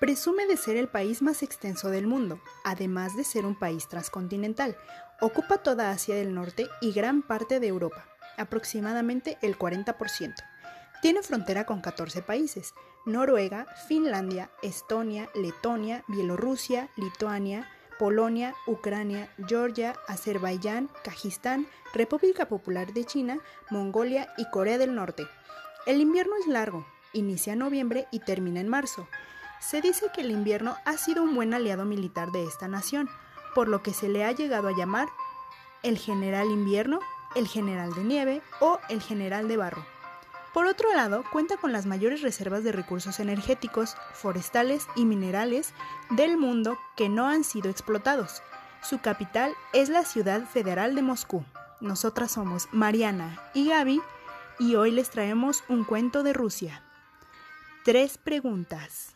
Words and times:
Presume 0.00 0.46
de 0.46 0.58
ser 0.58 0.76
el 0.76 0.88
país 0.88 1.22
más 1.22 1.42
extenso 1.42 1.88
del 1.88 2.06
mundo, 2.06 2.38
además 2.64 3.16
de 3.16 3.24
ser 3.24 3.46
un 3.46 3.58
país 3.58 3.88
transcontinental. 3.88 4.76
Ocupa 5.22 5.58
toda 5.58 5.90
Asia 5.90 6.14
del 6.14 6.34
Norte 6.34 6.68
y 6.82 6.92
gran 6.92 7.22
parte 7.22 7.60
de 7.60 7.68
Europa, 7.68 8.06
aproximadamente 8.36 9.38
el 9.40 9.58
40%. 9.58 10.34
Tiene 11.00 11.22
frontera 11.22 11.64
con 11.64 11.80
14 11.80 12.20
países, 12.20 12.74
Noruega, 13.06 13.66
Finlandia, 13.88 14.50
Estonia, 14.62 15.30
Letonia, 15.34 16.04
Bielorrusia, 16.08 16.90
Lituania, 16.96 17.66
Polonia, 17.98 18.54
Ucrania, 18.66 19.30
Georgia, 19.46 19.94
Azerbaiyán, 20.08 20.90
Kazajistán, 21.04 21.66
República 21.94 22.48
Popular 22.48 22.92
de 22.92 23.06
China, 23.06 23.38
Mongolia 23.70 24.34
y 24.36 24.50
Corea 24.50 24.76
del 24.76 24.94
Norte. 24.94 25.26
El 25.86 26.02
invierno 26.02 26.34
es 26.38 26.46
largo, 26.46 26.86
inicia 27.14 27.54
en 27.54 27.60
noviembre 27.60 28.06
y 28.10 28.20
termina 28.20 28.60
en 28.60 28.68
marzo. 28.68 29.08
Se 29.60 29.80
dice 29.80 30.06
que 30.14 30.20
el 30.20 30.30
invierno 30.30 30.76
ha 30.84 30.96
sido 30.96 31.22
un 31.22 31.34
buen 31.34 31.54
aliado 31.54 31.84
militar 31.84 32.30
de 32.30 32.44
esta 32.44 32.68
nación, 32.68 33.08
por 33.54 33.68
lo 33.68 33.82
que 33.82 33.92
se 33.92 34.08
le 34.08 34.24
ha 34.24 34.32
llegado 34.32 34.68
a 34.68 34.76
llamar 34.76 35.08
el 35.82 35.98
general 35.98 36.50
invierno, 36.50 37.00
el 37.34 37.48
general 37.48 37.94
de 37.94 38.04
nieve 38.04 38.42
o 38.60 38.78
el 38.88 39.00
general 39.00 39.48
de 39.48 39.56
barro. 39.56 39.86
Por 40.52 40.66
otro 40.66 40.92
lado, 40.94 41.22
cuenta 41.32 41.56
con 41.58 41.72
las 41.72 41.84
mayores 41.84 42.22
reservas 42.22 42.64
de 42.64 42.72
recursos 42.72 43.20
energéticos, 43.20 43.94
forestales 44.14 44.86
y 44.94 45.04
minerales 45.04 45.74
del 46.10 46.38
mundo 46.38 46.78
que 46.96 47.08
no 47.08 47.26
han 47.26 47.44
sido 47.44 47.70
explotados. 47.70 48.42
Su 48.82 49.00
capital 49.00 49.52
es 49.72 49.88
la 49.88 50.04
ciudad 50.04 50.44
federal 50.46 50.94
de 50.94 51.02
Moscú. 51.02 51.44
Nosotras 51.80 52.32
somos 52.32 52.68
Mariana 52.72 53.38
y 53.52 53.68
Gaby 53.68 54.00
y 54.58 54.76
hoy 54.76 54.92
les 54.92 55.10
traemos 55.10 55.64
un 55.68 55.84
cuento 55.84 56.22
de 56.22 56.32
Rusia. 56.32 56.82
Tres 57.84 58.16
preguntas. 58.16 59.15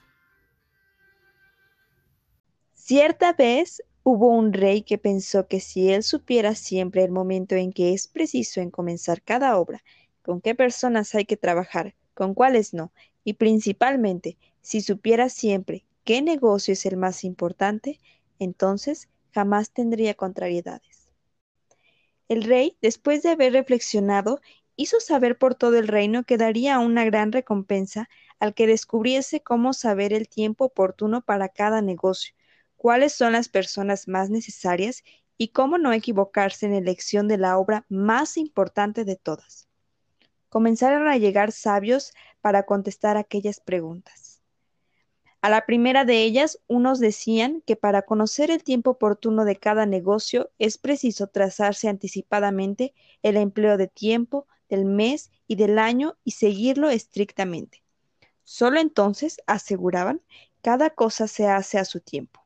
Cierta 2.90 3.34
vez 3.34 3.84
hubo 4.02 4.30
un 4.30 4.52
rey 4.52 4.82
que 4.82 4.98
pensó 4.98 5.46
que 5.46 5.60
si 5.60 5.92
él 5.92 6.02
supiera 6.02 6.56
siempre 6.56 7.04
el 7.04 7.12
momento 7.12 7.54
en 7.54 7.72
que 7.72 7.92
es 7.92 8.08
preciso 8.08 8.60
en 8.60 8.72
comenzar 8.72 9.22
cada 9.22 9.56
obra, 9.58 9.84
con 10.22 10.40
qué 10.40 10.56
personas 10.56 11.14
hay 11.14 11.24
que 11.24 11.36
trabajar, 11.36 11.94
con 12.14 12.34
cuáles 12.34 12.74
no, 12.74 12.92
y 13.22 13.34
principalmente, 13.34 14.38
si 14.60 14.80
supiera 14.80 15.28
siempre 15.28 15.84
qué 16.02 16.20
negocio 16.20 16.72
es 16.72 16.84
el 16.84 16.96
más 16.96 17.22
importante, 17.22 18.00
entonces 18.40 19.08
jamás 19.32 19.70
tendría 19.70 20.14
contrariedades. 20.14 21.12
El 22.26 22.42
rey, 22.42 22.76
después 22.82 23.22
de 23.22 23.28
haber 23.28 23.52
reflexionado, 23.52 24.40
hizo 24.74 24.98
saber 24.98 25.38
por 25.38 25.54
todo 25.54 25.78
el 25.78 25.86
reino 25.86 26.24
que 26.24 26.38
daría 26.38 26.80
una 26.80 27.04
gran 27.04 27.30
recompensa 27.30 28.08
al 28.40 28.52
que 28.52 28.66
descubriese 28.66 29.42
cómo 29.42 29.74
saber 29.74 30.12
el 30.12 30.28
tiempo 30.28 30.64
oportuno 30.64 31.20
para 31.20 31.50
cada 31.50 31.82
negocio, 31.82 32.34
cuáles 32.80 33.12
son 33.12 33.32
las 33.32 33.48
personas 33.48 34.08
más 34.08 34.30
necesarias 34.30 35.04
y 35.36 35.48
cómo 35.48 35.78
no 35.78 35.92
equivocarse 35.92 36.66
en 36.66 36.74
elección 36.74 37.28
de 37.28 37.38
la 37.38 37.58
obra 37.58 37.84
más 37.88 38.36
importante 38.36 39.04
de 39.04 39.16
todas 39.16 39.70
comenzaron 40.50 41.08
a 41.08 41.16
llegar 41.16 41.52
sabios 41.52 42.12
para 42.42 42.64
contestar 42.64 43.16
aquellas 43.16 43.60
preguntas. 43.60 44.42
A 45.40 45.48
la 45.48 45.64
primera 45.64 46.04
de 46.04 46.22
ellas, 46.22 46.60
unos 46.66 47.00
decían 47.00 47.62
que 47.64 47.76
para 47.76 48.02
conocer 48.02 48.50
el 48.50 48.62
tiempo 48.62 48.90
oportuno 48.90 49.46
de 49.46 49.56
cada 49.56 49.86
negocio 49.86 50.50
es 50.58 50.76
preciso 50.76 51.28
trazarse 51.28 51.88
anticipadamente 51.88 52.92
el 53.22 53.38
empleo 53.38 53.78
de 53.78 53.88
tiempo, 53.88 54.46
del 54.68 54.84
mes 54.84 55.30
y 55.46 55.54
del 55.54 55.78
año 55.78 56.18
y 56.24 56.32
seguirlo 56.32 56.90
estrictamente. 56.90 57.82
Solo 58.44 58.80
entonces, 58.80 59.40
aseguraban, 59.46 60.20
cada 60.60 60.90
cosa 60.90 61.26
se 61.26 61.46
hace 61.46 61.78
a 61.78 61.86
su 61.86 62.00
tiempo. 62.00 62.39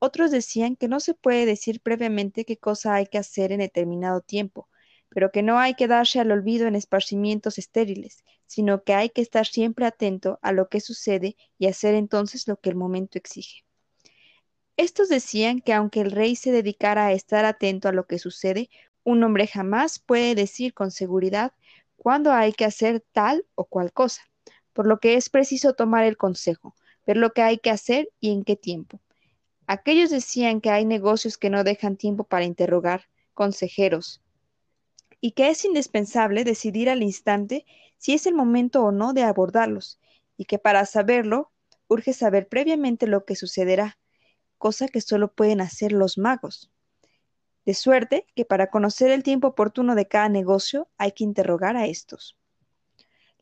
Otros 0.00 0.30
decían 0.30 0.76
que 0.76 0.88
no 0.88 1.00
se 1.00 1.14
puede 1.14 1.46
decir 1.46 1.80
previamente 1.80 2.44
qué 2.44 2.56
cosa 2.56 2.94
hay 2.94 3.06
que 3.06 3.18
hacer 3.18 3.52
en 3.52 3.60
determinado 3.60 4.20
tiempo, 4.20 4.68
pero 5.08 5.32
que 5.32 5.42
no 5.42 5.58
hay 5.58 5.74
que 5.74 5.88
darse 5.88 6.20
al 6.20 6.30
olvido 6.30 6.66
en 6.66 6.74
esparcimientos 6.74 7.58
estériles, 7.58 8.24
sino 8.46 8.84
que 8.84 8.94
hay 8.94 9.10
que 9.10 9.22
estar 9.22 9.46
siempre 9.46 9.86
atento 9.86 10.38
a 10.42 10.52
lo 10.52 10.68
que 10.68 10.80
sucede 10.80 11.36
y 11.58 11.66
hacer 11.66 11.94
entonces 11.94 12.46
lo 12.46 12.60
que 12.60 12.70
el 12.70 12.76
momento 12.76 13.18
exige. 13.18 13.64
Estos 14.76 15.08
decían 15.08 15.60
que 15.60 15.72
aunque 15.72 16.00
el 16.00 16.12
rey 16.12 16.36
se 16.36 16.52
dedicara 16.52 17.06
a 17.06 17.12
estar 17.12 17.44
atento 17.44 17.88
a 17.88 17.92
lo 17.92 18.06
que 18.06 18.18
sucede, 18.18 18.70
un 19.02 19.22
hombre 19.24 19.46
jamás 19.46 19.98
puede 19.98 20.34
decir 20.34 20.74
con 20.74 20.90
seguridad 20.92 21.52
cuándo 21.96 22.32
hay 22.32 22.52
que 22.52 22.64
hacer 22.64 23.04
tal 23.12 23.44
o 23.56 23.64
cual 23.64 23.92
cosa, 23.92 24.22
por 24.72 24.86
lo 24.86 25.00
que 25.00 25.14
es 25.14 25.30
preciso 25.30 25.72
tomar 25.74 26.04
el 26.04 26.16
consejo, 26.16 26.76
ver 27.06 27.16
lo 27.16 27.32
que 27.32 27.42
hay 27.42 27.58
que 27.58 27.70
hacer 27.70 28.10
y 28.20 28.30
en 28.30 28.44
qué 28.44 28.54
tiempo. 28.54 29.00
Aquellos 29.70 30.08
decían 30.08 30.62
que 30.62 30.70
hay 30.70 30.86
negocios 30.86 31.36
que 31.36 31.50
no 31.50 31.62
dejan 31.62 31.98
tiempo 31.98 32.24
para 32.24 32.46
interrogar 32.46 33.02
consejeros, 33.34 34.22
y 35.20 35.32
que 35.32 35.50
es 35.50 35.62
indispensable 35.62 36.42
decidir 36.42 36.88
al 36.88 37.02
instante 37.02 37.66
si 37.98 38.14
es 38.14 38.26
el 38.26 38.34
momento 38.34 38.82
o 38.82 38.92
no 38.92 39.12
de 39.12 39.24
abordarlos, 39.24 40.00
y 40.38 40.46
que 40.46 40.58
para 40.58 40.86
saberlo 40.86 41.52
urge 41.86 42.14
saber 42.14 42.48
previamente 42.48 43.06
lo 43.06 43.26
que 43.26 43.36
sucederá, 43.36 43.98
cosa 44.56 44.88
que 44.88 45.02
solo 45.02 45.34
pueden 45.34 45.60
hacer 45.60 45.92
los 45.92 46.16
magos. 46.16 46.70
De 47.66 47.74
suerte 47.74 48.26
que 48.34 48.46
para 48.46 48.70
conocer 48.70 49.10
el 49.10 49.22
tiempo 49.22 49.48
oportuno 49.48 49.94
de 49.94 50.08
cada 50.08 50.30
negocio 50.30 50.88
hay 50.96 51.12
que 51.12 51.24
interrogar 51.24 51.76
a 51.76 51.84
estos. 51.84 52.38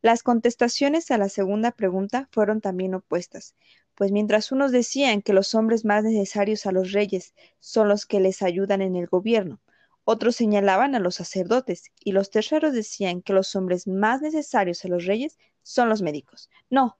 Las 0.02 0.24
contestaciones 0.24 1.08
a 1.12 1.18
la 1.18 1.28
segunda 1.28 1.70
pregunta 1.70 2.28
fueron 2.32 2.60
también 2.60 2.96
opuestas, 2.96 3.54
pues 3.96 4.12
mientras 4.12 4.52
unos 4.52 4.70
decían 4.70 5.22
que 5.22 5.32
los 5.32 5.54
hombres 5.56 5.84
más 5.84 6.04
necesarios 6.04 6.66
a 6.66 6.72
los 6.72 6.92
reyes 6.92 7.34
son 7.58 7.88
los 7.88 8.06
que 8.06 8.20
les 8.20 8.42
ayudan 8.42 8.82
en 8.82 8.94
el 8.94 9.06
gobierno, 9.06 9.60
otros 10.08 10.36
señalaban 10.36 10.94
a 10.94 11.00
los 11.00 11.16
sacerdotes, 11.16 11.90
y 11.98 12.12
los 12.12 12.30
terceros 12.30 12.72
decían 12.72 13.22
que 13.22 13.32
los 13.32 13.56
hombres 13.56 13.88
más 13.88 14.22
necesarios 14.22 14.84
a 14.84 14.88
los 14.88 15.04
reyes 15.04 15.36
son 15.64 15.88
los 15.88 16.00
médicos. 16.00 16.48
No, 16.70 16.96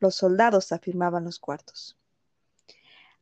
los 0.00 0.16
soldados, 0.16 0.72
afirmaban 0.72 1.24
los 1.24 1.38
cuartos. 1.38 1.96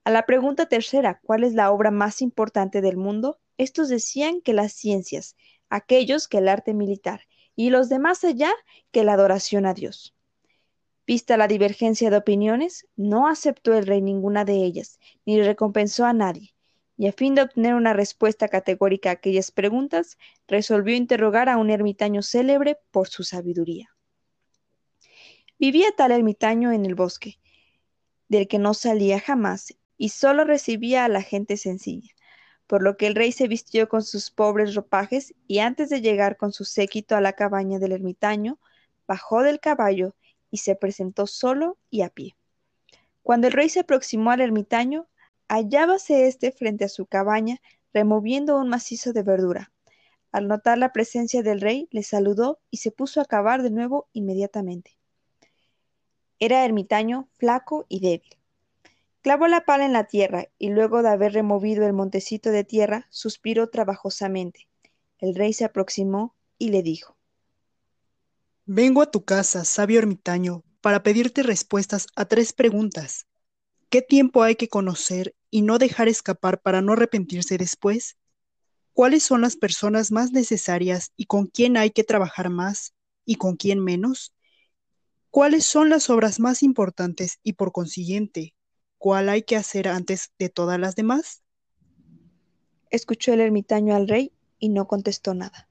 A 0.04 0.10
la 0.10 0.24
pregunta 0.24 0.70
tercera, 0.70 1.20
¿cuál 1.22 1.44
es 1.44 1.52
la 1.52 1.70
obra 1.70 1.90
más 1.90 2.22
importante 2.22 2.80
del 2.80 2.96
mundo? 2.96 3.38
Estos 3.58 3.90
decían 3.90 4.40
que 4.40 4.54
las 4.54 4.72
ciencias, 4.72 5.36
aquellos 5.68 6.28
que 6.28 6.38
el 6.38 6.48
arte 6.48 6.72
militar, 6.72 7.20
y 7.54 7.68
los 7.68 7.90
demás 7.90 8.24
allá 8.24 8.52
que 8.90 9.04
la 9.04 9.12
adoración 9.12 9.66
a 9.66 9.74
Dios. 9.74 10.15
Vista 11.06 11.36
la 11.36 11.46
divergencia 11.46 12.10
de 12.10 12.16
opiniones, 12.16 12.88
no 12.96 13.28
aceptó 13.28 13.74
el 13.74 13.86
rey 13.86 14.02
ninguna 14.02 14.44
de 14.44 14.64
ellas, 14.64 14.98
ni 15.24 15.40
recompensó 15.40 16.04
a 16.04 16.12
nadie, 16.12 16.52
y 16.96 17.06
a 17.06 17.12
fin 17.12 17.36
de 17.36 17.42
obtener 17.42 17.74
una 17.74 17.92
respuesta 17.92 18.48
categórica 18.48 19.10
a 19.10 19.12
aquellas 19.12 19.52
preguntas, 19.52 20.18
resolvió 20.48 20.96
interrogar 20.96 21.48
a 21.48 21.58
un 21.58 21.70
ermitaño 21.70 22.22
célebre 22.22 22.78
por 22.90 23.06
su 23.06 23.22
sabiduría. 23.22 23.94
Vivía 25.60 25.92
tal 25.96 26.10
ermitaño 26.10 26.72
en 26.72 26.84
el 26.84 26.96
bosque, 26.96 27.38
del 28.28 28.48
que 28.48 28.58
no 28.58 28.74
salía 28.74 29.20
jamás, 29.20 29.76
y 29.96 30.08
solo 30.08 30.44
recibía 30.44 31.04
a 31.04 31.08
la 31.08 31.22
gente 31.22 31.56
sencilla, 31.56 32.10
por 32.66 32.82
lo 32.82 32.96
que 32.96 33.06
el 33.06 33.14
rey 33.14 33.30
se 33.30 33.46
vistió 33.46 33.88
con 33.88 34.02
sus 34.02 34.32
pobres 34.32 34.74
ropajes 34.74 35.34
y 35.46 35.60
antes 35.60 35.88
de 35.88 36.00
llegar 36.00 36.36
con 36.36 36.52
su 36.52 36.64
séquito 36.64 37.14
a 37.14 37.20
la 37.20 37.34
cabaña 37.34 37.78
del 37.78 37.92
ermitaño, 37.92 38.58
bajó 39.06 39.44
del 39.44 39.60
caballo 39.60 40.16
y 40.56 40.58
se 40.58 40.74
presentó 40.74 41.26
solo 41.26 41.76
y 41.90 42.00
a 42.00 42.08
pie. 42.08 42.34
Cuando 43.22 43.46
el 43.46 43.52
rey 43.52 43.68
se 43.68 43.80
aproximó 43.80 44.30
al 44.30 44.40
ermitaño, 44.40 45.06
hallábase 45.48 46.28
éste 46.28 46.50
frente 46.50 46.86
a 46.86 46.88
su 46.88 47.04
cabaña 47.04 47.60
removiendo 47.92 48.56
un 48.56 48.70
macizo 48.70 49.12
de 49.12 49.22
verdura. 49.22 49.70
Al 50.32 50.48
notar 50.48 50.78
la 50.78 50.94
presencia 50.94 51.42
del 51.42 51.60
rey, 51.60 51.88
le 51.90 52.02
saludó 52.02 52.58
y 52.70 52.78
se 52.78 52.90
puso 52.90 53.20
a 53.20 53.26
cavar 53.26 53.62
de 53.62 53.70
nuevo 53.70 54.08
inmediatamente. 54.14 54.96
Era 56.38 56.64
ermitaño, 56.64 57.28
flaco 57.36 57.84
y 57.90 58.00
débil. 58.00 58.38
Clavó 59.20 59.48
la 59.48 59.66
pala 59.66 59.84
en 59.84 59.92
la 59.92 60.04
tierra 60.04 60.46
y 60.56 60.70
luego 60.70 61.02
de 61.02 61.10
haber 61.10 61.34
removido 61.34 61.84
el 61.84 61.92
montecito 61.92 62.50
de 62.50 62.64
tierra, 62.64 63.06
suspiró 63.10 63.68
trabajosamente. 63.68 64.68
El 65.18 65.34
rey 65.34 65.52
se 65.52 65.66
aproximó 65.66 66.34
y 66.56 66.70
le 66.70 66.82
dijo 66.82 67.15
Vengo 68.68 69.00
a 69.00 69.12
tu 69.12 69.24
casa, 69.24 69.64
sabio 69.64 70.00
ermitaño, 70.00 70.64
para 70.80 71.04
pedirte 71.04 71.44
respuestas 71.44 72.08
a 72.16 72.24
tres 72.24 72.52
preguntas. 72.52 73.28
¿Qué 73.90 74.02
tiempo 74.02 74.42
hay 74.42 74.56
que 74.56 74.68
conocer 74.68 75.36
y 75.52 75.62
no 75.62 75.78
dejar 75.78 76.08
escapar 76.08 76.60
para 76.60 76.82
no 76.82 76.94
arrepentirse 76.94 77.58
después? 77.58 78.16
¿Cuáles 78.92 79.22
son 79.22 79.42
las 79.42 79.56
personas 79.56 80.10
más 80.10 80.32
necesarias 80.32 81.12
y 81.16 81.26
con 81.26 81.46
quién 81.46 81.76
hay 81.76 81.92
que 81.92 82.02
trabajar 82.02 82.50
más 82.50 82.92
y 83.24 83.36
con 83.36 83.54
quién 83.54 83.78
menos? 83.78 84.32
¿Cuáles 85.30 85.64
son 85.64 85.88
las 85.88 86.10
obras 86.10 86.40
más 86.40 86.64
importantes 86.64 87.38
y 87.44 87.52
por 87.52 87.70
consiguiente, 87.70 88.56
cuál 88.98 89.28
hay 89.28 89.42
que 89.42 89.54
hacer 89.54 89.86
antes 89.86 90.32
de 90.40 90.48
todas 90.48 90.80
las 90.80 90.96
demás? 90.96 91.44
Escuchó 92.90 93.32
el 93.32 93.42
ermitaño 93.42 93.94
al 93.94 94.08
rey 94.08 94.32
y 94.58 94.70
no 94.70 94.88
contestó 94.88 95.34
nada. 95.34 95.65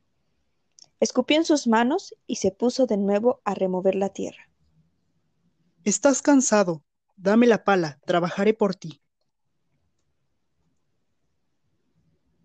Escupió 0.99 1.37
en 1.37 1.45
sus 1.45 1.67
manos 1.67 2.15
y 2.25 2.37
se 2.37 2.51
puso 2.51 2.85
de 2.85 2.97
nuevo 2.97 3.41
a 3.43 3.53
remover 3.53 3.95
la 3.95 4.09
tierra. 4.09 4.49
Estás 5.83 6.21
cansado, 6.21 6.83
Dame 7.17 7.47
la 7.47 7.63
pala, 7.63 7.99
trabajaré 8.05 8.53
por 8.53 8.75
ti. 8.75 9.01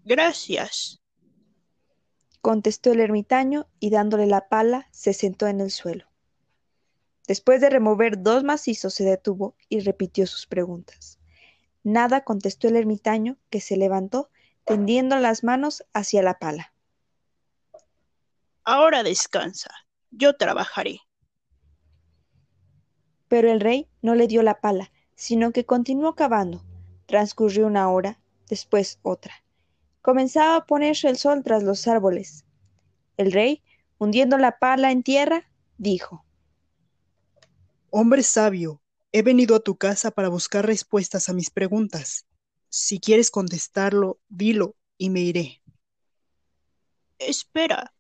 Gracias, 0.04 1.00
contestó 2.40 2.92
el 2.92 3.00
ermitaño 3.00 3.68
y 3.80 3.90
dándole 3.90 4.26
la 4.26 4.48
pala 4.48 4.88
se 4.92 5.12
sentó 5.12 5.46
en 5.48 5.60
el 5.60 5.70
suelo. 5.70 6.06
Después 7.26 7.60
de 7.60 7.70
remover 7.70 8.22
dos 8.22 8.44
macizos 8.44 8.94
se 8.94 9.04
detuvo 9.04 9.56
y 9.68 9.80
repitió 9.80 10.26
sus 10.26 10.46
preguntas. 10.46 11.18
Nada 11.82 12.24
contestó 12.24 12.68
el 12.68 12.76
ermitaño, 12.76 13.36
que 13.50 13.60
se 13.60 13.76
levantó, 13.76 14.30
tendiendo 14.64 15.16
las 15.18 15.44
manos 15.44 15.84
hacia 15.92 16.22
la 16.22 16.38
pala. 16.38 16.72
Ahora 18.72 19.02
descansa, 19.02 19.68
yo 20.12 20.36
trabajaré. 20.36 21.00
Pero 23.26 23.50
el 23.50 23.58
rey 23.58 23.88
no 24.00 24.14
le 24.14 24.28
dio 24.28 24.44
la 24.44 24.60
pala, 24.60 24.92
sino 25.16 25.50
que 25.50 25.66
continuó 25.66 26.14
cavando. 26.14 26.64
Transcurrió 27.06 27.66
una 27.66 27.90
hora, 27.90 28.20
después 28.48 29.00
otra. 29.02 29.34
Comenzaba 30.02 30.54
a 30.54 30.66
ponerse 30.66 31.08
el 31.08 31.16
sol 31.16 31.42
tras 31.42 31.64
los 31.64 31.88
árboles. 31.88 32.44
El 33.16 33.32
rey, 33.32 33.64
hundiendo 33.98 34.38
la 34.38 34.60
pala 34.60 34.92
en 34.92 35.02
tierra, 35.02 35.50
dijo 35.76 36.24
Hombre 37.90 38.22
sabio, 38.22 38.80
he 39.10 39.22
venido 39.22 39.56
a 39.56 39.64
tu 39.64 39.78
casa 39.78 40.12
para 40.12 40.28
buscar 40.28 40.64
respuestas 40.64 41.28
a 41.28 41.32
mis 41.32 41.50
preguntas. 41.50 42.24
Si 42.68 43.00
quieres 43.00 43.32
contestarlo, 43.32 44.20
dilo 44.28 44.76
y 44.96 45.10
me 45.10 45.22
iré. 45.22 45.60
Espera, 47.18 47.92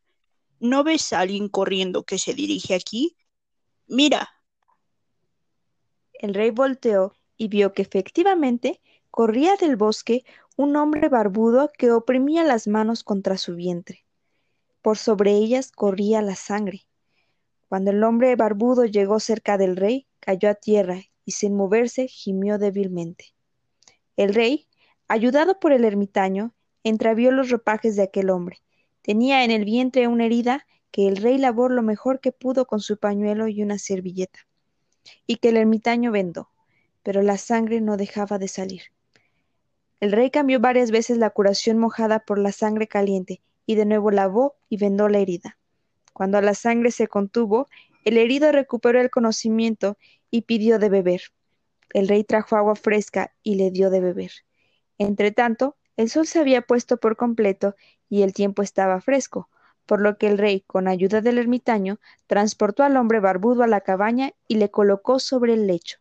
¿no 0.60 0.84
ves 0.84 1.12
a 1.12 1.20
alguien 1.20 1.48
corriendo 1.48 2.04
que 2.04 2.18
se 2.18 2.34
dirige 2.34 2.74
aquí? 2.74 3.16
Mira, 3.86 4.28
el 6.14 6.34
rey 6.34 6.50
volteó 6.50 7.14
y 7.36 7.48
vio 7.48 7.72
que 7.72 7.82
efectivamente 7.82 8.80
corría 9.10 9.56
del 9.56 9.76
bosque 9.76 10.24
un 10.56 10.76
hombre 10.76 11.08
barbudo 11.08 11.70
que 11.76 11.90
oprimía 11.90 12.44
las 12.44 12.68
manos 12.68 13.02
contra 13.02 13.38
su 13.38 13.56
vientre. 13.56 14.04
Por 14.82 14.98
sobre 14.98 15.32
ellas 15.32 15.72
corría 15.72 16.20
la 16.20 16.36
sangre. 16.36 16.86
Cuando 17.68 17.90
el 17.90 18.04
hombre 18.04 18.36
barbudo 18.36 18.84
llegó 18.84 19.20
cerca 19.20 19.56
del 19.56 19.76
rey, 19.76 20.06
cayó 20.20 20.50
a 20.50 20.54
tierra 20.54 21.00
y 21.24 21.32
sin 21.32 21.56
moverse 21.56 22.08
gimió 22.08 22.58
débilmente. 22.58 23.34
El 24.16 24.34
rey, 24.34 24.68
ayudado 25.08 25.58
por 25.58 25.72
el 25.72 25.84
ermitaño, 25.84 26.54
entrevió 26.84 27.30
los 27.30 27.48
ropajes 27.48 27.96
de 27.96 28.02
aquel 28.02 28.28
hombre. 28.28 28.58
Tenía 29.02 29.44
en 29.44 29.50
el 29.50 29.64
vientre 29.64 30.08
una 30.08 30.26
herida 30.26 30.66
que 30.90 31.08
el 31.08 31.16
rey 31.16 31.38
lavó 31.38 31.68
lo 31.68 31.82
mejor 31.82 32.20
que 32.20 32.32
pudo 32.32 32.66
con 32.66 32.80
su 32.80 32.98
pañuelo 32.98 33.48
y 33.48 33.62
una 33.62 33.78
servilleta 33.78 34.40
y 35.26 35.36
que 35.36 35.50
el 35.50 35.56
ermitaño 35.56 36.12
vendó, 36.12 36.50
pero 37.02 37.22
la 37.22 37.38
sangre 37.38 37.80
no 37.80 37.96
dejaba 37.96 38.38
de 38.38 38.48
salir. 38.48 38.82
El 40.00 40.12
rey 40.12 40.30
cambió 40.30 40.60
varias 40.60 40.90
veces 40.90 41.18
la 41.18 41.30
curación 41.30 41.78
mojada 41.78 42.20
por 42.20 42.38
la 42.38 42.52
sangre 42.52 42.86
caliente 42.86 43.42
y 43.66 43.74
de 43.74 43.86
nuevo 43.86 44.10
lavó 44.10 44.56
y 44.68 44.76
vendó 44.76 45.08
la 45.08 45.18
herida. 45.18 45.58
Cuando 46.12 46.40
la 46.40 46.54
sangre 46.54 46.90
se 46.90 47.06
contuvo, 47.06 47.68
el 48.04 48.16
herido 48.16 48.50
recuperó 48.50 49.00
el 49.00 49.10
conocimiento 49.10 49.96
y 50.30 50.42
pidió 50.42 50.78
de 50.78 50.88
beber. 50.88 51.22
El 51.92 52.08
rey 52.08 52.24
trajo 52.24 52.56
agua 52.56 52.76
fresca 52.76 53.32
y 53.42 53.56
le 53.56 53.70
dio 53.70 53.90
de 53.90 54.00
beber. 54.00 54.32
Entretanto, 54.98 55.76
el 56.00 56.08
sol 56.08 56.26
se 56.26 56.38
había 56.38 56.62
puesto 56.62 56.96
por 56.96 57.18
completo 57.18 57.76
y 58.08 58.22
el 58.22 58.32
tiempo 58.32 58.62
estaba 58.62 59.02
fresco, 59.02 59.50
por 59.84 60.00
lo 60.00 60.16
que 60.16 60.28
el 60.28 60.38
rey, 60.38 60.62
con 60.62 60.88
ayuda 60.88 61.20
del 61.20 61.36
ermitaño, 61.36 62.00
transportó 62.26 62.84
al 62.84 62.96
hombre 62.96 63.20
barbudo 63.20 63.64
a 63.64 63.66
la 63.66 63.82
cabaña 63.82 64.32
y 64.48 64.54
le 64.54 64.70
colocó 64.70 65.18
sobre 65.18 65.52
el 65.52 65.66
lecho. 65.66 65.98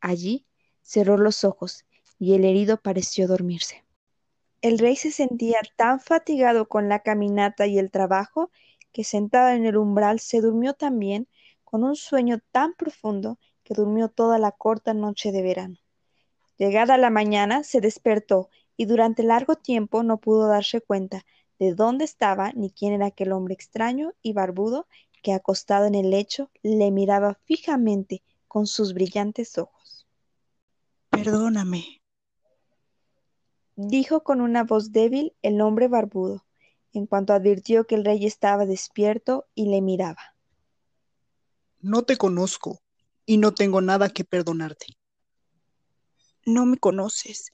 Allí 0.00 0.46
cerró 0.82 1.16
los 1.16 1.42
ojos 1.42 1.84
y 2.16 2.34
el 2.34 2.44
herido 2.44 2.76
pareció 2.76 3.26
dormirse. 3.26 3.84
El 4.62 4.78
rey 4.78 4.94
se 4.94 5.10
sentía 5.10 5.58
tan 5.74 5.98
fatigado 5.98 6.68
con 6.68 6.88
la 6.88 7.00
caminata 7.00 7.66
y 7.66 7.80
el 7.80 7.90
trabajo 7.90 8.52
que 8.92 9.02
sentado 9.02 9.48
en 9.48 9.66
el 9.66 9.76
umbral 9.76 10.20
se 10.20 10.42
durmió 10.42 10.74
también 10.74 11.26
con 11.64 11.82
un 11.82 11.96
sueño 11.96 12.38
tan 12.52 12.74
profundo 12.74 13.40
que 13.64 13.74
durmió 13.74 14.08
toda 14.08 14.38
la 14.38 14.52
corta 14.52 14.94
noche 14.94 15.32
de 15.32 15.42
verano. 15.42 15.78
Llegada 16.56 16.98
la 16.98 17.10
mañana 17.10 17.64
se 17.64 17.80
despertó 17.80 18.48
y 18.76 18.86
durante 18.86 19.22
largo 19.22 19.56
tiempo 19.56 20.02
no 20.02 20.18
pudo 20.18 20.48
darse 20.48 20.80
cuenta 20.80 21.24
de 21.58 21.74
dónde 21.74 22.04
estaba 22.04 22.52
ni 22.52 22.70
quién 22.70 22.92
era 22.92 23.06
aquel 23.06 23.32
hombre 23.32 23.54
extraño 23.54 24.12
y 24.22 24.32
barbudo 24.32 24.86
que 25.22 25.32
acostado 25.32 25.86
en 25.86 25.94
el 25.94 26.10
lecho 26.10 26.50
le 26.62 26.90
miraba 26.90 27.34
fijamente 27.44 28.22
con 28.48 28.66
sus 28.66 28.92
brillantes 28.92 29.56
ojos. 29.58 30.06
Perdóname, 31.10 32.02
dijo 33.76 34.22
con 34.22 34.40
una 34.40 34.64
voz 34.64 34.92
débil 34.92 35.34
el 35.42 35.60
hombre 35.60 35.88
barbudo, 35.88 36.44
en 36.92 37.06
cuanto 37.06 37.32
advirtió 37.32 37.86
que 37.86 37.94
el 37.94 38.04
rey 38.04 38.26
estaba 38.26 38.66
despierto 38.66 39.46
y 39.54 39.66
le 39.66 39.80
miraba. 39.80 40.36
No 41.80 42.02
te 42.02 42.16
conozco 42.16 42.80
y 43.26 43.38
no 43.38 43.54
tengo 43.54 43.80
nada 43.80 44.10
que 44.10 44.24
perdonarte. 44.24 44.86
No 46.46 46.66
me 46.66 46.76
conoces, 46.76 47.53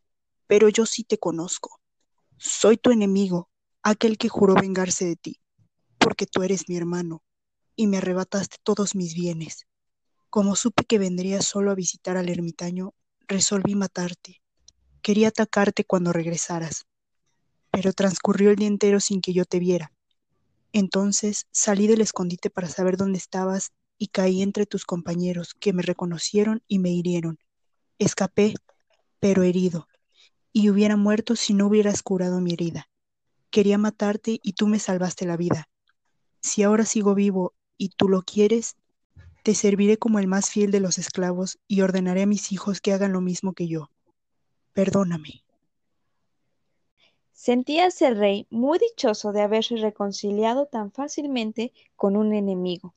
pero 0.50 0.69
yo 0.69 0.85
sí 0.85 1.05
te 1.05 1.17
conozco. 1.17 1.81
Soy 2.37 2.76
tu 2.76 2.91
enemigo 2.91 3.49
aquel 3.85 4.19
que 4.19 4.29
juró 4.29 4.56
vengarse 4.56 5.05
de 5.05 5.14
ti, 5.14 5.41
porque 5.97 6.26
tú 6.26 6.43
eres 6.43 6.69
mi 6.69 6.76
hermano, 6.76 7.23
y 7.76 7.87
me 7.87 7.99
arrebataste 7.99 8.56
todos 8.64 8.97
mis 8.97 9.14
bienes. 9.14 9.69
Como 10.29 10.56
supe 10.56 10.85
que 10.85 10.99
vendrías 10.99 11.44
solo 11.44 11.70
a 11.70 11.76
visitar 11.76 12.17
al 12.17 12.29
ermitaño, 12.29 12.94
resolví 13.29 13.76
matarte. 13.76 14.43
Quería 15.02 15.29
atacarte 15.29 15.85
cuando 15.85 16.12
regresaras, 16.12 16.85
pero 17.70 17.93
transcurrió 17.93 18.50
el 18.50 18.56
día 18.56 18.67
entero 18.67 18.99
sin 18.99 19.20
que 19.20 19.32
yo 19.32 19.44
te 19.44 19.61
viera. 19.61 19.93
Entonces 20.73 21.46
salí 21.53 21.87
del 21.87 22.00
escondite 22.00 22.50
para 22.50 22.69
saber 22.69 22.96
dónde 22.96 23.19
estabas 23.19 23.70
y 23.99 24.08
caí 24.08 24.43
entre 24.43 24.67
tus 24.67 24.85
compañeros, 24.85 25.55
que 25.55 25.73
me 25.73 25.82
reconocieron 25.82 26.64
y 26.67 26.81
me 26.81 26.91
hirieron. 26.91 27.38
Escapé, 28.00 28.55
pero 29.20 29.44
herido, 29.44 29.87
y 30.52 30.70
hubiera 30.70 30.97
muerto 30.97 31.37
si 31.37 31.55
no 31.55 31.67
hubieras 31.67 32.02
curado 32.02 32.41
mi 32.41 32.52
herida. 32.52 32.88
Quería 33.50 33.79
matarte 33.79 34.41
y 34.43 34.52
tú 34.52 34.67
me 34.67 34.79
salvaste 34.79 35.26
la 35.26 35.37
vida. 35.37 35.69
Si 36.41 36.62
ahora 36.62 36.85
sigo 36.85 37.14
vivo 37.14 37.55
y 37.76 37.91
tú 37.91 38.08
lo 38.08 38.23
quieres, 38.23 38.76
te 39.43 39.55
serviré 39.55 39.97
como 39.97 40.19
el 40.19 40.26
más 40.26 40.50
fiel 40.50 40.70
de 40.70 40.81
los 40.81 40.99
esclavos 40.99 41.58
y 41.67 41.81
ordenaré 41.81 42.23
a 42.23 42.26
mis 42.26 42.52
hijos 42.52 42.81
que 42.81 42.93
hagan 42.93 43.12
lo 43.12 43.20
mismo 43.20 43.52
que 43.52 43.69
yo. 43.69 43.91
Perdóname. 44.72 45.43
Sentíase 47.32 48.06
el 48.06 48.19
rey 48.19 48.46
muy 48.51 48.79
dichoso 48.79 49.32
de 49.32 49.41
haberse 49.41 49.77
reconciliado 49.77 50.67
tan 50.67 50.93
fácilmente 50.93 51.72
con 51.96 52.17
un 52.17 52.34
enemigo. 52.34 52.94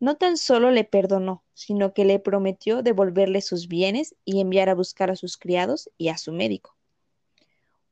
No 0.00 0.16
tan 0.16 0.38
solo 0.38 0.70
le 0.70 0.84
perdonó, 0.84 1.44
sino 1.52 1.92
que 1.92 2.06
le 2.06 2.18
prometió 2.18 2.82
devolverle 2.82 3.42
sus 3.42 3.68
bienes 3.68 4.16
y 4.24 4.40
enviar 4.40 4.70
a 4.70 4.74
buscar 4.74 5.10
a 5.10 5.16
sus 5.16 5.36
criados 5.36 5.90
y 5.98 6.08
a 6.08 6.16
su 6.16 6.32
médico. 6.32 6.74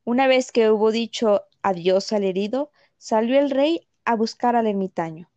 Una 0.05 0.27
vez 0.27 0.51
que 0.51 0.71
hubo 0.71 0.91
dicho 0.91 1.43
adiós 1.61 2.13
al 2.15 2.25
herido, 2.25 2.73
salió 2.97 3.39
el 3.39 3.51
rey 3.51 3.87
a 4.07 4.17
buscar 4.17 4.57
al 4.57 4.67
ermitaño. 4.67 5.31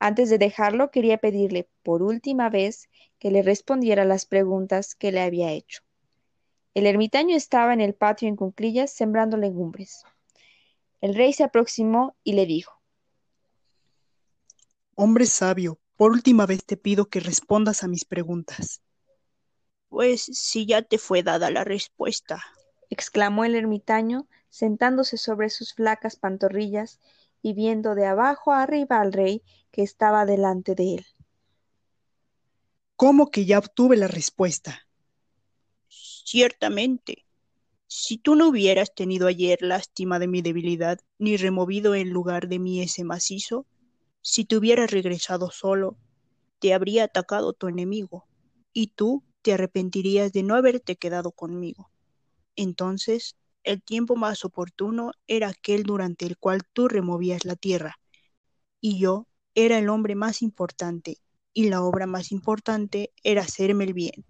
Antes 0.00 0.28
de 0.28 0.38
dejarlo, 0.38 0.90
quería 0.90 1.18
pedirle 1.18 1.68
por 1.84 2.02
última 2.02 2.50
vez 2.50 2.88
que 3.20 3.30
le 3.30 3.42
respondiera 3.42 4.04
las 4.04 4.26
preguntas 4.26 4.96
que 4.96 5.12
le 5.12 5.20
había 5.20 5.52
hecho. 5.52 5.82
El 6.74 6.86
ermitaño 6.86 7.36
estaba 7.36 7.72
en 7.72 7.80
el 7.80 7.94
patio 7.94 8.28
en 8.28 8.34
cunclillas 8.34 8.92
sembrando 8.92 9.36
legumbres. 9.36 10.04
El 11.00 11.14
rey 11.14 11.32
se 11.32 11.44
aproximó 11.44 12.16
y 12.24 12.32
le 12.32 12.44
dijo 12.46 12.80
Hombre 14.96 15.26
sabio, 15.26 15.78
por 15.98 16.12
última 16.12 16.46
vez 16.46 16.64
te 16.64 16.76
pido 16.76 17.06
que 17.06 17.18
respondas 17.18 17.82
a 17.82 17.88
mis 17.88 18.04
preguntas. 18.04 18.80
Pues 19.88 20.22
si 20.22 20.64
ya 20.64 20.82
te 20.82 20.96
fue 20.96 21.24
dada 21.24 21.50
la 21.50 21.64
respuesta, 21.64 22.40
exclamó 22.88 23.44
el 23.44 23.56
ermitaño, 23.56 24.28
sentándose 24.48 25.16
sobre 25.16 25.50
sus 25.50 25.74
flacas 25.74 26.14
pantorrillas 26.14 27.00
y 27.42 27.52
viendo 27.52 27.96
de 27.96 28.06
abajo 28.06 28.52
arriba 28.52 29.00
al 29.00 29.12
rey 29.12 29.42
que 29.72 29.82
estaba 29.82 30.24
delante 30.24 30.76
de 30.76 30.94
él. 30.94 31.06
¿Cómo 32.94 33.32
que 33.32 33.44
ya 33.44 33.58
obtuve 33.58 33.96
la 33.96 34.06
respuesta? 34.06 34.86
Ciertamente. 35.88 37.24
Si 37.88 38.18
tú 38.18 38.36
no 38.36 38.50
hubieras 38.50 38.94
tenido 38.94 39.26
ayer 39.26 39.62
lástima 39.62 40.20
de 40.20 40.28
mi 40.28 40.42
debilidad, 40.42 41.00
ni 41.18 41.36
removido 41.36 41.96
en 41.96 42.10
lugar 42.10 42.46
de 42.46 42.60
mí 42.60 42.82
ese 42.82 43.02
macizo, 43.02 43.66
si 44.22 44.44
te 44.44 44.56
hubieras 44.56 44.90
regresado 44.90 45.50
solo, 45.50 45.98
te 46.60 46.74
habría 46.74 47.04
atacado 47.04 47.52
tu 47.52 47.68
enemigo, 47.68 48.26
y 48.72 48.88
tú 48.88 49.24
te 49.42 49.52
arrepentirías 49.54 50.32
de 50.32 50.42
no 50.42 50.54
haberte 50.54 50.96
quedado 50.96 51.32
conmigo. 51.32 51.90
Entonces, 52.56 53.36
el 53.64 53.82
tiempo 53.82 54.16
más 54.16 54.44
oportuno 54.44 55.12
era 55.26 55.48
aquel 55.48 55.84
durante 55.84 56.26
el 56.26 56.38
cual 56.38 56.62
tú 56.72 56.88
removías 56.88 57.44
la 57.44 57.56
tierra, 57.56 57.96
y 58.80 58.98
yo 58.98 59.28
era 59.54 59.78
el 59.78 59.88
hombre 59.88 60.14
más 60.14 60.42
importante, 60.42 61.18
y 61.54 61.68
la 61.70 61.82
obra 61.82 62.06
más 62.06 62.32
importante 62.32 63.12
era 63.24 63.42
hacerme 63.42 63.84
el 63.84 63.94
bien. 63.94 64.26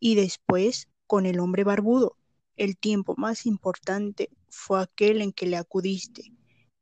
y 0.00 0.14
después 0.14 0.88
con 1.06 1.26
el 1.26 1.40
hombre 1.40 1.64
barbudo. 1.64 2.16
El 2.56 2.76
tiempo 2.78 3.14
más 3.16 3.46
importante 3.46 4.30
fue 4.48 4.80
aquel 4.82 5.22
en 5.22 5.32
que 5.32 5.46
le 5.46 5.56
acudiste, 5.56 6.32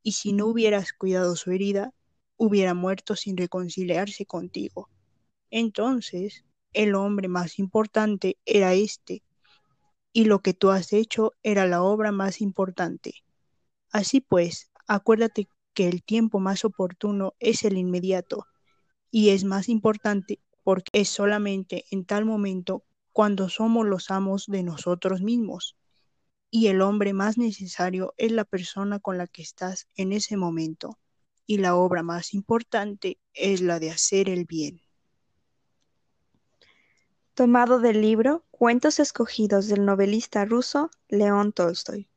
y 0.03 0.13
si 0.13 0.33
no 0.33 0.47
hubieras 0.47 0.93
cuidado 0.93 1.37
su 1.37 1.51
herida, 1.53 1.95
hubiera 2.45 2.75
muerto 2.75 3.15
sin 3.15 3.37
reconciliarse 3.37 4.27
contigo. 4.27 4.89
Entonces, 5.49 6.45
el 6.73 6.97
hombre 6.97 7.29
más 7.29 7.61
importante 7.61 8.37
era 8.45 8.75
este, 8.75 9.23
y 10.13 10.25
lo 10.25 10.41
que 10.41 10.53
tú 10.53 10.71
has 10.71 10.93
hecho 10.93 11.35
era 11.45 11.69
la 11.69 11.85
obra 11.85 12.11
más 12.11 12.41
importante. 12.41 13.23
Así 13.93 14.21
pues, 14.21 14.73
acuérdate 14.89 15.47
que 15.73 15.87
el 15.89 16.03
tiempo 16.03 16.41
más 16.41 16.65
oportuno 16.65 17.35
es 17.39 17.63
el 17.63 17.79
inmediato, 17.79 18.49
y 19.13 19.29
es 19.29 19.45
más 19.45 19.69
importante 19.69 20.41
porque 20.65 20.91
es 21.01 21.11
solamente 21.11 21.85
en 21.93 22.05
tal 22.05 22.25
momento 22.25 22.83
cuando 23.13 23.49
somos 23.51 23.87
los 23.87 24.11
amos 24.11 24.47
de 24.49 24.65
nosotros 24.65 25.23
mismos. 25.23 25.77
Y 26.51 26.67
el 26.67 26.83
hombre 26.83 27.13
más 27.13 27.39
necesario 27.39 28.15
es 28.17 28.33
la 28.33 28.45
persona 28.45 28.99
con 28.99 29.17
la 29.17 29.29
que 29.29 29.43
estás 29.43 29.87
en 29.97 30.13
ese 30.13 30.37
momento. 30.37 30.99
Y 31.53 31.59
la 31.59 31.75
obra 31.77 32.03
más 32.03 32.33
importante 32.33 33.19
es 33.35 33.61
la 33.61 33.79
de 33.79 33.91
hacer 33.91 34.31
el 34.31 34.47
bien. 34.47 34.81
Tomado 37.35 37.79
del 37.79 38.01
libro 38.01 38.47
Cuentos 38.51 38.99
escogidos 38.99 39.69
del 39.69 39.85
novelista 39.85 40.47
ruso 40.47 40.91
León 41.09 41.53
Tolstoy. 41.53 42.09